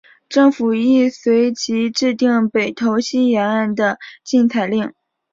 [0.29, 4.91] 政府亦随即制定北投溪沿岸的禁采令。